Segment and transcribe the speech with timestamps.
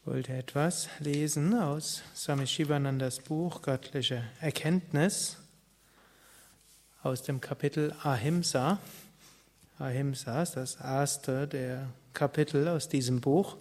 [0.00, 5.36] Ich wollte etwas lesen aus Swami Shivanandas Buch Göttliche Erkenntnis
[7.02, 8.78] aus dem Kapitel Ahimsa.
[9.78, 13.56] Ahimsa ist das erste der Kapitel aus diesem Buch,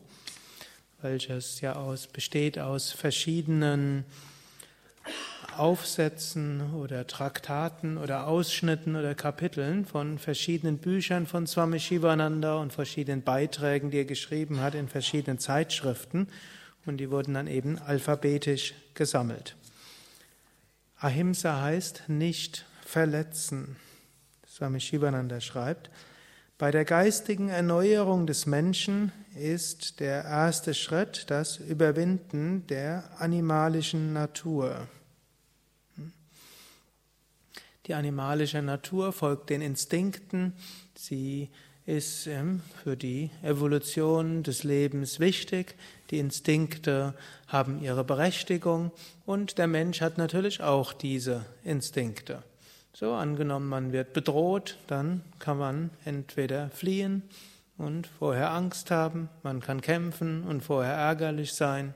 [1.02, 4.06] welches ja aus, besteht aus verschiedenen
[5.60, 13.24] Aufsätzen oder Traktaten oder Ausschnitten oder Kapiteln von verschiedenen Büchern von Swami Shivananda und verschiedenen
[13.24, 16.28] Beiträgen, die er geschrieben hat in verschiedenen Zeitschriften
[16.86, 19.56] und die wurden dann eben alphabetisch gesammelt.
[20.98, 23.76] Ahimsa heißt nicht verletzen.
[24.48, 25.90] Swami Shivananda schreibt,
[26.58, 34.88] bei der geistigen Erneuerung des Menschen ist der erste Schritt das Überwinden der animalischen Natur.
[37.88, 40.54] Die animalische Natur folgt den Instinkten.
[40.96, 41.50] Sie
[41.86, 45.76] ist ähm, für die Evolution des Lebens wichtig.
[46.10, 47.14] Die Instinkte
[47.48, 48.92] haben ihre Berechtigung
[49.28, 52.42] und der Mensch hat natürlich auch diese Instinkte.
[52.92, 57.22] So, angenommen, man wird bedroht, dann kann man entweder fliehen
[57.78, 61.94] und vorher Angst haben, man kann kämpfen und vorher ärgerlich sein.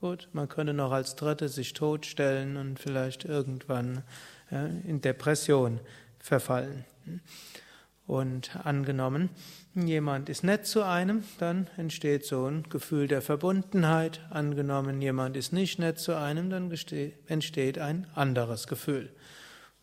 [0.00, 4.02] Gut, man könnte noch als Dritte sich totstellen und vielleicht irgendwann
[4.50, 5.80] in Depression
[6.18, 6.84] verfallen.
[8.06, 9.30] Und angenommen,
[9.74, 14.20] jemand ist nett zu einem, dann entsteht so ein Gefühl der Verbundenheit.
[14.30, 16.72] Angenommen, jemand ist nicht nett zu einem, dann
[17.28, 19.10] entsteht ein anderes Gefühl.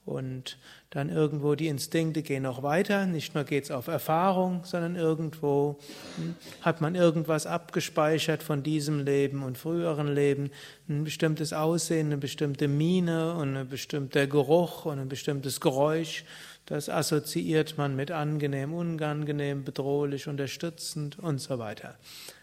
[0.08, 0.58] Und
[0.89, 3.05] dann irgendwo die Instinkte gehen noch weiter.
[3.05, 5.77] Nicht nur geht es auf Erfahrung, sondern irgendwo
[6.16, 10.49] hm, hat man irgendwas abgespeichert von diesem Leben und früheren Leben.
[10.88, 16.23] Ein bestimmtes Aussehen, eine bestimmte Miene und ein bestimmter Geruch und ein bestimmtes Geräusch.
[16.67, 21.95] Das assoziiert man mit angenehm, unangenehm, bedrohlich, unterstützend und so weiter.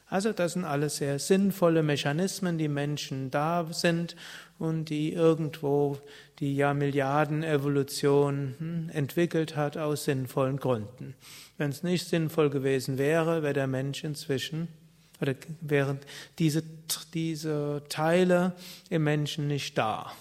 [0.08, 4.16] Also das sind alles sehr sinnvolle Mechanismen, die Menschen da sind
[4.58, 5.98] und die irgendwo
[6.40, 11.14] die Jahrmilliarden-Evolution hm, entwickelt hat aus sinnvollen Gründen.
[11.56, 14.68] Wenn es nicht sinnvoll gewesen wäre, wäre der Mensch inzwischen
[15.20, 15.98] oder wären
[16.38, 16.62] diese,
[17.14, 18.52] diese Teile
[18.90, 20.12] im Menschen nicht da.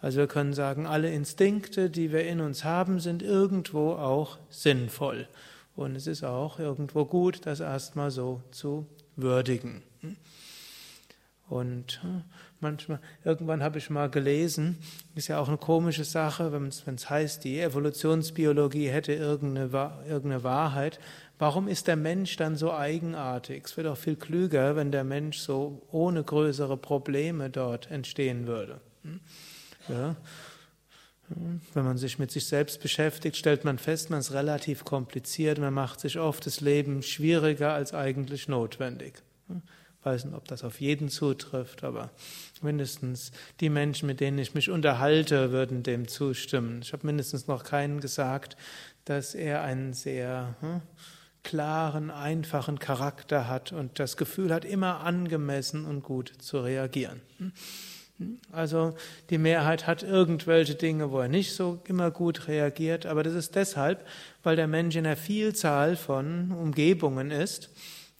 [0.00, 5.26] Also wir können sagen, alle Instinkte, die wir in uns haben, sind irgendwo auch sinnvoll.
[5.74, 8.86] Und es ist auch irgendwo gut, das erstmal so zu
[9.18, 9.82] würdigen.
[11.48, 12.24] Und hm,
[12.60, 14.78] manchmal, irgendwann habe ich mal gelesen,
[15.14, 19.70] ist ja auch eine komische Sache, wenn es heißt, die Evolutionsbiologie hätte irgendeine,
[20.06, 21.00] irgendeine Wahrheit.
[21.38, 23.64] Warum ist der Mensch dann so eigenartig?
[23.64, 28.80] Es wäre doch viel klüger, wenn der Mensch so ohne größere Probleme dort entstehen würde.
[29.04, 29.20] Hm?
[29.88, 30.16] Ja.
[31.74, 35.74] Wenn man sich mit sich selbst beschäftigt, stellt man fest, man ist relativ kompliziert, man
[35.74, 39.22] macht sich oft das Leben schwieriger als eigentlich notwendig.
[39.48, 42.10] Ich weiß nicht, ob das auf jeden zutrifft, aber
[42.62, 46.80] mindestens die Menschen, mit denen ich mich unterhalte, würden dem zustimmen.
[46.82, 48.56] Ich habe mindestens noch keinen gesagt,
[49.04, 50.80] dass er einen sehr hm,
[51.42, 57.20] klaren, einfachen Charakter hat und das Gefühl hat, immer angemessen und gut zu reagieren.
[58.50, 58.94] Also
[59.30, 63.54] die Mehrheit hat irgendwelche Dinge, wo er nicht so immer gut reagiert, aber das ist
[63.54, 64.04] deshalb,
[64.42, 67.70] weil der Mensch in einer Vielzahl von Umgebungen ist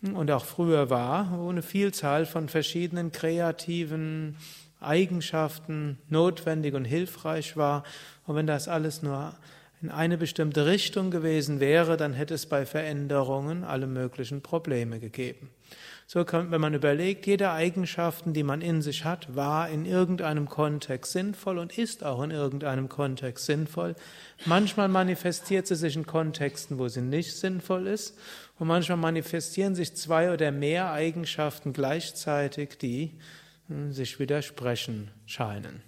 [0.03, 4.37] und auch früher war, wo eine Vielzahl von verschiedenen kreativen
[4.81, 7.83] Eigenschaften notwendig und hilfreich war.
[8.27, 9.35] Und wenn das alles nur
[9.81, 15.51] in eine bestimmte Richtung gewesen wäre, dann hätte es bei Veränderungen alle möglichen Probleme gegeben.
[16.11, 20.49] So kann, wenn man überlegt, jede Eigenschaften, die man in sich hat, war in irgendeinem
[20.49, 23.95] Kontext sinnvoll und ist auch in irgendeinem Kontext sinnvoll.
[24.47, 28.17] Manchmal manifestiert sie sich in Kontexten, wo sie nicht sinnvoll ist.
[28.59, 33.13] Und manchmal manifestieren sich zwei oder mehr Eigenschaften gleichzeitig, die
[33.69, 35.83] hm, sich widersprechen scheinen.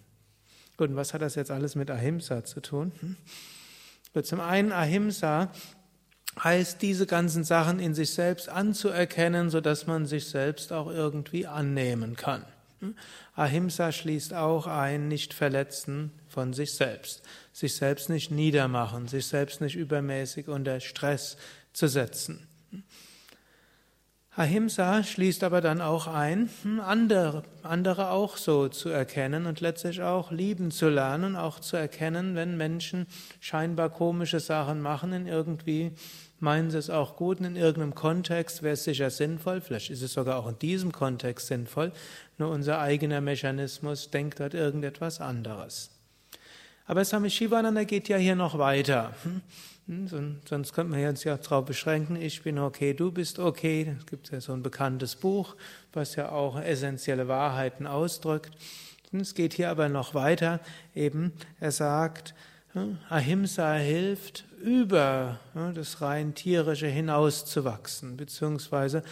[0.77, 2.93] Gut, und was hat das jetzt alles mit Ahimsa zu tun?
[3.01, 3.17] Hm?
[4.23, 5.51] Zum einen Ahimsa
[6.43, 11.47] heißt, diese ganzen Sachen in sich selbst anzuerkennen, so dass man sich selbst auch irgendwie
[11.47, 12.45] annehmen kann.
[12.81, 12.97] Hm?
[13.35, 19.61] Ahimsa schließt auch ein, nicht verletzen von sich selbst, sich selbst nicht niedermachen, sich selbst
[19.61, 21.37] nicht übermäßig unter Stress
[21.73, 22.47] zu setzen.
[24.37, 30.03] Ahimsa schließt aber dann auch ein, hm, andere, andere auch so zu erkennen und letztlich
[30.03, 33.07] auch lieben zu lernen, auch zu erkennen, wenn Menschen
[33.41, 35.91] scheinbar komische Sachen machen, in irgendwie
[36.39, 40.13] meinen sie es auch gut, in irgendeinem Kontext wäre es sicher sinnvoll, vielleicht ist es
[40.13, 41.93] sogar auch in diesem Kontext sinnvoll,
[42.39, 46.00] nur unser eigener Mechanismus denkt dort irgendetwas anderes.
[46.91, 49.15] Aber Swami Shivananda geht ja hier noch weiter.
[49.87, 53.95] Hm, sonst könnte man jetzt ja darauf beschränken, ich bin okay, du bist okay.
[53.97, 55.55] Es gibt ja so ein bekanntes Buch,
[55.93, 58.51] was ja auch essentielle Wahrheiten ausdrückt.
[59.13, 60.59] Es geht hier aber noch weiter.
[60.93, 62.35] Eben, er sagt,
[63.09, 65.41] Ahimsa hilft, über
[65.75, 69.03] das rein tierische hinauszuwachsen, beziehungsweise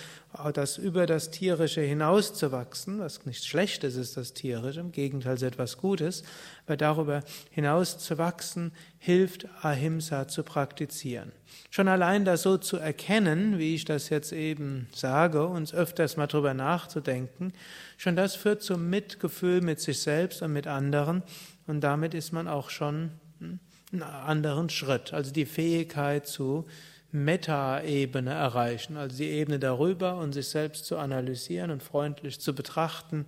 [0.52, 5.78] das über das tierische hinauszuwachsen, was nichts Schlechtes ist, das tierische, im Gegenteil ist etwas
[5.78, 6.22] Gutes,
[6.66, 11.32] aber darüber hinauszuwachsen hilft Ahimsa zu praktizieren.
[11.70, 16.28] Schon allein das so zu erkennen, wie ich das jetzt eben sage, uns öfters mal
[16.28, 17.52] drüber nachzudenken,
[17.96, 21.24] schon das führt zum Mitgefühl mit sich selbst und mit anderen
[21.66, 26.66] und damit ist man auch schon einen anderen Schritt, also die Fähigkeit zu
[27.10, 33.24] Meta-Ebene erreichen, also die Ebene darüber und sich selbst zu analysieren und freundlich zu betrachten,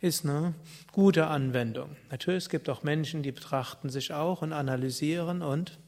[0.00, 0.54] ist eine
[0.92, 1.96] gute Anwendung.
[2.10, 5.78] Natürlich, es gibt auch Menschen, die betrachten sich auch und analysieren und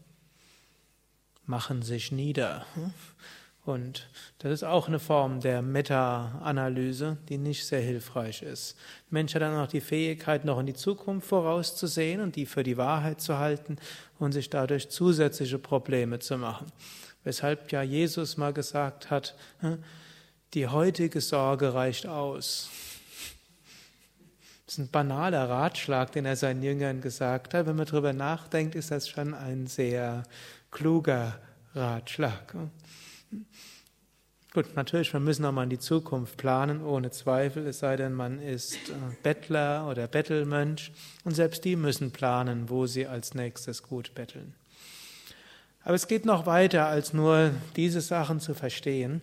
[1.45, 2.65] machen sich nieder.
[3.65, 8.77] Und das ist auch eine Form der Meta-Analyse, die nicht sehr hilfreich ist.
[9.09, 12.65] Der Mensch hat dann auch die Fähigkeit, noch in die Zukunft vorauszusehen und die für
[12.65, 13.77] die Wahrheit zu halten
[14.19, 16.73] und sich dadurch zusätzliche Probleme zu machen.
[17.23, 19.37] Weshalb ja Jesus mal gesagt hat,
[20.55, 22.69] die heutige Sorge reicht aus.
[24.67, 27.67] Das ist ein banaler Ratschlag, den er seinen Jüngern gesagt hat.
[27.67, 30.25] Wenn man darüber nachdenkt, ist das schon ein sehr
[30.73, 31.39] kluger
[31.75, 32.55] Ratschlag.
[34.53, 38.13] Gut, natürlich, wir müssen auch mal in die Zukunft planen, ohne Zweifel, es sei denn,
[38.13, 38.93] man ist äh,
[39.23, 40.93] Bettler oder Bettelmönch
[41.25, 44.55] und selbst die müssen planen, wo sie als nächstes gut betteln.
[45.85, 49.23] Aber es geht noch weiter, als nur diese Sachen zu verstehen.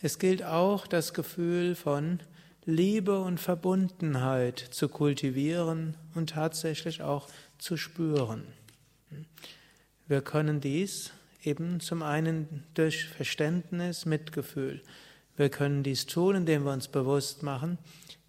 [0.00, 2.18] Es gilt auch, das Gefühl von
[2.64, 7.28] Liebe und Verbundenheit zu kultivieren und tatsächlich auch
[7.58, 8.44] zu spüren.
[10.08, 11.12] Wir können dies
[11.42, 14.82] Eben zum einen durch Verständnis, Mitgefühl.
[15.36, 17.78] Wir können dies tun, indem wir uns bewusst machen,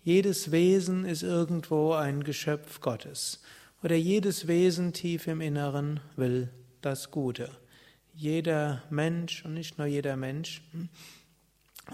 [0.04, 3.42] jedes Wesen ist irgendwo ein Geschöpf Gottes.
[3.84, 6.50] Oder jedes Wesen tief im Inneren will
[6.82, 7.50] das Gute.
[8.14, 10.90] Jeder Mensch, und nicht nur jeder Mensch, hm,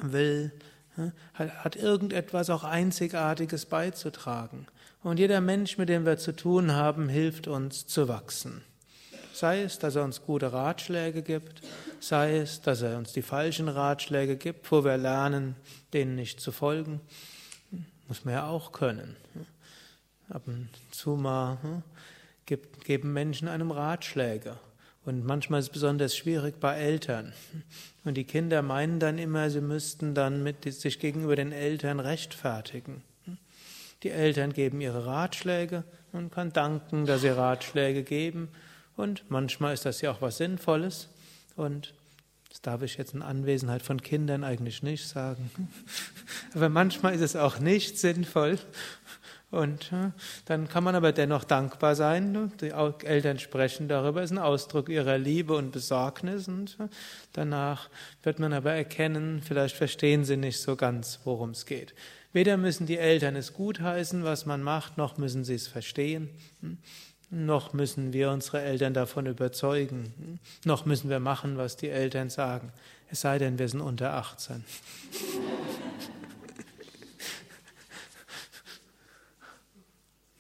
[0.01, 0.51] will,
[0.95, 4.68] hm, hat irgendetwas auch Einzigartiges beizutragen.
[5.04, 8.62] Und jeder Mensch, mit dem wir zu tun haben, hilft uns zu wachsen.
[9.33, 11.61] Sei es, dass er uns gute Ratschläge gibt,
[11.99, 15.55] sei es, dass er uns die falschen Ratschläge gibt, wo wir lernen,
[15.93, 17.01] denen nicht zu folgen.
[18.07, 19.15] Muss man ja auch können.
[20.29, 21.83] Ab und zu mal hm,
[22.83, 24.57] geben Menschen einem Ratschläge.
[25.05, 27.33] Und manchmal ist es besonders schwierig bei Eltern.
[28.03, 33.03] Und die Kinder meinen dann immer, sie müssten dann mit sich gegenüber den Eltern rechtfertigen.
[34.03, 38.49] Die Eltern geben ihre Ratschläge und kann danken, dass sie Ratschläge geben.
[38.99, 41.07] Und manchmal ist das ja auch was Sinnvolles.
[41.55, 41.93] Und
[42.49, 45.49] das darf ich jetzt in Anwesenheit von Kindern eigentlich nicht sagen.
[46.53, 48.59] Aber manchmal ist es auch nicht sinnvoll.
[49.51, 49.91] Und
[50.45, 52.51] dann kann man aber dennoch dankbar sein.
[52.61, 56.47] Die Eltern sprechen darüber, ist ein Ausdruck ihrer Liebe und Besorgnis.
[56.47, 56.77] Und
[57.33, 57.89] danach
[58.21, 61.95] wird man aber erkennen, vielleicht verstehen sie nicht so ganz, worum es geht.
[62.31, 66.29] Weder müssen die Eltern es gutheißen, was man macht, noch müssen sie es verstehen
[67.29, 72.71] noch müssen wir unsere Eltern davon überzeugen, noch müssen wir machen, was die Eltern sagen,
[73.11, 74.63] es sei denn, wir sind unter 18.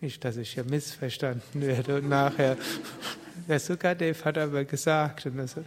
[0.01, 2.57] Nicht, dass ich hier missverstanden werde und nachher,
[3.47, 5.25] der Sukadev hat aber gesagt.
[5.25, 5.57] Und das,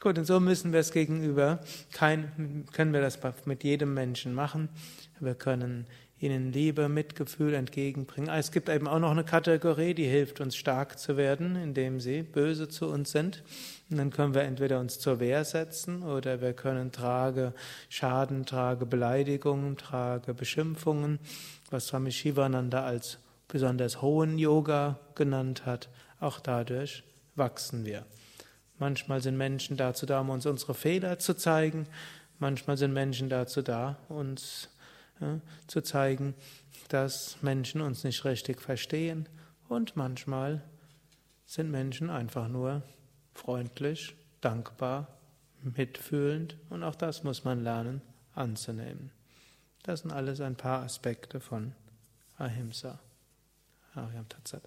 [0.00, 1.60] Gut, und so müssen wir es gegenüber,
[1.92, 4.70] kein, können wir das mit jedem Menschen machen.
[5.18, 5.86] Wir können
[6.20, 8.28] ihnen Liebe, Mitgefühl entgegenbringen.
[8.28, 12.22] Es gibt eben auch noch eine Kategorie, die hilft uns stark zu werden, indem sie
[12.22, 13.42] böse zu uns sind.
[13.90, 17.54] Und dann können wir entweder uns zur Wehr setzen oder wir können trage
[17.88, 21.18] Schaden, trage Beleidigungen, trage Beschimpfungen,
[21.70, 25.88] was Swami Shivananda als besonders hohen Yoga genannt hat.
[26.20, 27.02] Auch dadurch
[27.34, 28.04] wachsen wir.
[28.78, 31.86] Manchmal sind Menschen dazu da, um uns unsere Fehler zu zeigen.
[32.38, 34.68] Manchmal sind Menschen dazu da, uns
[35.66, 36.34] zu zeigen,
[36.88, 39.28] dass Menschen uns nicht richtig verstehen
[39.68, 40.62] und manchmal
[41.46, 42.82] sind Menschen einfach nur
[43.34, 45.08] freundlich, dankbar,
[45.62, 48.02] mitfühlend und auch das muss man lernen
[48.34, 49.10] anzunehmen.
[49.82, 51.74] Das sind alles ein paar Aspekte von
[52.38, 53.00] Ahimsa.
[53.94, 54.62] Ariam Tatsat.